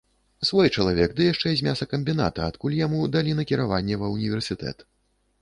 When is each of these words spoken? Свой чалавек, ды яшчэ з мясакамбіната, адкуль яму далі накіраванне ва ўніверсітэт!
Свой 0.49 0.69
чалавек, 0.83 1.11
ды 1.19 1.27
яшчэ 1.33 1.51
з 1.59 1.65
мясакамбіната, 1.67 2.47
адкуль 2.53 2.79
яму 2.79 3.03
далі 3.17 3.37
накіраванне 3.43 4.01
ва 4.07 4.11
ўніверсітэт! 4.17 4.77